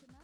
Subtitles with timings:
[0.00, 0.18] 什么？